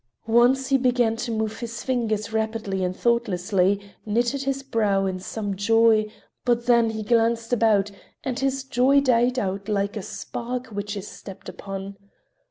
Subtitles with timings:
[0.25, 5.55] Once he began to move his fingers rapidly and thoughtlessly, knitted his brow in some
[5.55, 6.11] joy,
[6.43, 7.91] but then he glanced about
[8.23, 11.97] and his joy died out like a spark which is stepped upon.